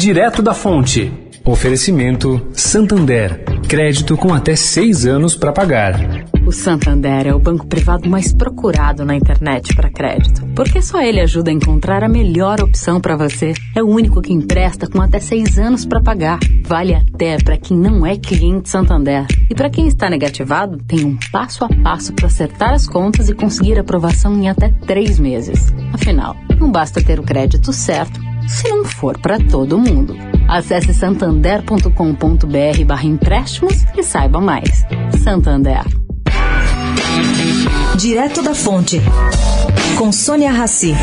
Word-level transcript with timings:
Direto 0.00 0.40
da 0.40 0.54
fonte. 0.54 1.12
Oferecimento 1.44 2.48
Santander. 2.54 3.44
Crédito 3.68 4.16
com 4.16 4.32
até 4.32 4.56
seis 4.56 5.04
anos 5.04 5.36
para 5.36 5.52
pagar. 5.52 6.24
O 6.46 6.50
Santander 6.50 7.26
é 7.26 7.34
o 7.34 7.38
banco 7.38 7.66
privado 7.66 8.08
mais 8.08 8.32
procurado 8.32 9.04
na 9.04 9.14
internet 9.14 9.76
para 9.76 9.90
crédito, 9.90 10.46
porque 10.56 10.80
só 10.80 11.02
ele 11.02 11.20
ajuda 11.20 11.50
a 11.50 11.52
encontrar 11.52 12.02
a 12.02 12.08
melhor 12.08 12.62
opção 12.62 12.98
para 12.98 13.14
você. 13.14 13.52
É 13.76 13.82
o 13.82 13.88
único 13.88 14.22
que 14.22 14.32
empresta 14.32 14.86
com 14.86 15.02
até 15.02 15.20
seis 15.20 15.58
anos 15.58 15.84
para 15.84 16.00
pagar. 16.00 16.38
Vale 16.64 16.94
até 16.94 17.36
para 17.36 17.58
quem 17.58 17.76
não 17.76 18.06
é 18.06 18.16
cliente 18.16 18.70
Santander. 18.70 19.26
E 19.50 19.54
para 19.54 19.68
quem 19.68 19.86
está 19.86 20.08
negativado, 20.08 20.78
tem 20.78 21.04
um 21.04 21.18
passo 21.30 21.62
a 21.62 21.68
passo 21.68 22.14
para 22.14 22.26
acertar 22.26 22.72
as 22.72 22.88
contas 22.88 23.28
e 23.28 23.34
conseguir 23.34 23.78
aprovação 23.78 24.34
em 24.34 24.48
até 24.48 24.70
três 24.86 25.18
meses. 25.18 25.70
Afinal, 25.92 26.34
não 26.58 26.72
basta 26.72 27.02
ter 27.02 27.20
o 27.20 27.22
crédito 27.22 27.70
certo 27.70 28.29
se 28.50 28.68
não 28.68 28.84
for 28.84 29.16
para 29.18 29.38
todo 29.38 29.78
mundo. 29.78 30.16
Acesse 30.48 30.92
santander.com.br 30.92 32.84
barra 32.84 33.04
empréstimos 33.04 33.84
e 33.96 34.02
saiba 34.02 34.40
mais. 34.40 34.84
Santander. 35.22 35.84
Direto 37.96 38.42
da 38.42 38.54
Fonte, 38.54 39.00
com 39.96 40.10
Sônia 40.10 40.50
Rassi. 40.50 40.94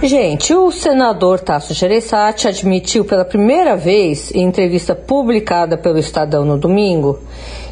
Gente, 0.00 0.54
o 0.54 0.70
senador 0.70 1.40
Tasso 1.40 1.74
Gereissati 1.74 2.46
admitiu 2.46 3.04
pela 3.04 3.24
primeira 3.24 3.76
vez, 3.76 4.32
em 4.32 4.44
entrevista 4.44 4.94
publicada 4.94 5.76
pelo 5.76 5.98
Estadão 5.98 6.44
no 6.44 6.56
domingo, 6.56 7.18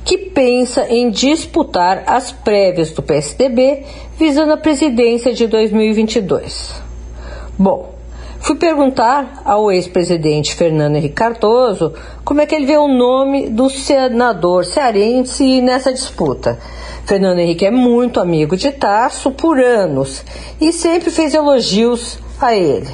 que 0.07 0.17
pensa 0.17 0.87
em 0.89 1.11
disputar 1.11 2.05
as 2.07 2.31
prévias 2.31 2.93
do 2.93 3.03
PSDB 3.03 3.83
visando 4.17 4.53
a 4.53 4.57
presidência 4.57 5.35
de 5.35 5.49
2022. 5.49 6.81
Bom, 7.59 7.93
fui 8.39 8.55
perguntar 8.55 9.43
ao 9.45 9.73
ex-presidente 9.73 10.55
Fernando 10.55 10.95
Henrique 10.95 11.17
Cardoso 11.17 11.93
como 12.25 12.41
é 12.41 12.47
que 12.47 12.55
ele 12.55 12.67
vê 12.67 12.77
o 12.77 12.87
nome 12.87 13.51
do 13.51 13.69
senador 13.69 14.65
cearense 14.65 15.61
nessa 15.61 15.93
disputa. 15.93 16.57
Fernando 17.05 17.41
Henrique 17.41 17.67
é 17.67 17.71
muito 17.73 18.21
amigo 18.21 18.57
de 18.57 18.71
Tasso 18.71 19.33
por 19.33 19.59
anos 19.59 20.25
e 20.61 20.73
sempre 20.73 21.11
fez 21.11 21.35
elogios 21.35 22.17
a 22.41 22.55
ele. 22.55 22.91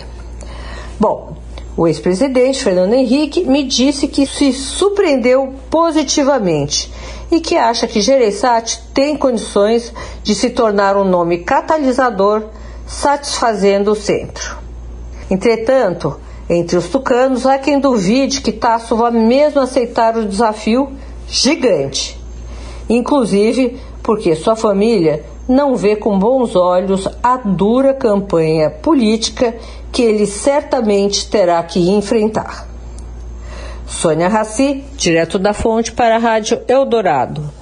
Bom, 0.99 1.42
o 1.77 1.87
ex-presidente 1.87 2.63
Fernando 2.63 2.93
Henrique 2.93 3.45
me 3.45 3.63
disse 3.63 4.07
que 4.07 4.27
se 4.27 4.53
surpreendeu 4.53 5.55
positivamente 5.71 6.93
e 7.31 7.41
que 7.41 7.57
acha 7.57 7.87
que 7.87 8.01
Gereissati 8.01 8.83
tem 8.93 9.17
condições 9.17 9.93
de 10.23 10.35
se 10.35 10.51
tornar 10.51 10.97
um 10.97 11.05
nome 11.05 11.39
catalisador, 11.39 12.45
satisfazendo 12.87 13.93
o 13.93 13.97
centro. 13.97 14.59
Entretanto, 15.31 16.21
entre 16.49 16.77
os 16.77 16.89
tucanos 16.89 17.47
há 17.47 17.59
quem 17.59 17.81
duvide 17.81 18.43
que 18.43 18.53
Tasso 18.53 18.95
vá 18.95 19.11
mesmo 19.11 19.61
aceitar 19.61 20.15
o 20.15 20.27
desafio 20.27 20.93
gigante. 21.27 22.21
Inclusive 22.87 23.81
porque 24.03 24.35
sua 24.37 24.55
família 24.55 25.25
não 25.49 25.77
vê 25.77 25.97
com 25.97 26.19
bons 26.19 26.57
olhos 26.57 27.09
a 27.23 27.37
dura 27.37 27.93
campanha 27.93 28.71
política 28.71 29.55
que 29.91 30.03
ele 30.03 30.27
certamente 30.27 31.29
terá 31.29 31.63
que 31.63 31.91
enfrentar. 31.91 32.67
Sônia 33.87 34.29
Raci, 34.29 34.83
direto 34.97 35.39
da 35.39 35.53
fonte 35.53 35.93
para 35.93 36.17
a 36.17 36.19
Rádio 36.19 36.63
Eldorado. 36.67 37.53